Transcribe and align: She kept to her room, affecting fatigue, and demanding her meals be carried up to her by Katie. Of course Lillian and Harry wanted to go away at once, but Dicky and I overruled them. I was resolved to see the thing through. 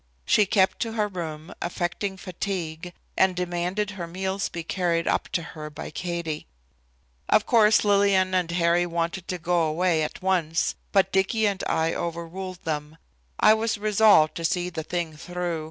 She 0.25 0.47
kept 0.47 0.79
to 0.79 0.93
her 0.93 1.07
room, 1.07 1.53
affecting 1.61 2.17
fatigue, 2.17 2.91
and 3.15 3.35
demanding 3.35 3.89
her 3.89 4.07
meals 4.07 4.49
be 4.49 4.63
carried 4.63 5.07
up 5.07 5.29
to 5.33 5.43
her 5.53 5.69
by 5.69 5.91
Katie. 5.91 6.47
Of 7.29 7.45
course 7.45 7.85
Lillian 7.85 8.33
and 8.33 8.49
Harry 8.49 8.87
wanted 8.87 9.27
to 9.27 9.37
go 9.37 9.61
away 9.61 10.01
at 10.01 10.23
once, 10.23 10.73
but 10.91 11.11
Dicky 11.11 11.45
and 11.45 11.63
I 11.69 11.93
overruled 11.93 12.63
them. 12.63 12.97
I 13.39 13.53
was 13.53 13.77
resolved 13.77 14.33
to 14.37 14.43
see 14.43 14.71
the 14.71 14.81
thing 14.81 15.15
through. 15.17 15.59